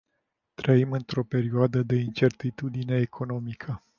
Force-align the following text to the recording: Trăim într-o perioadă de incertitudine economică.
Trăim 0.53 0.91
într-o 0.91 1.23
perioadă 1.23 1.83
de 1.83 1.95
incertitudine 1.95 2.95
economică. 2.95 3.83